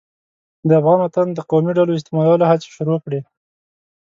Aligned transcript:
د 0.67 0.69
افغان 0.79 0.99
وطن 1.01 1.27
د 1.33 1.39
قومي 1.49 1.71
ډلو 1.77 1.97
استعمالولو 1.99 2.49
هڅې 2.51 2.67
شروع 2.75 2.97
کړې. 3.03 3.19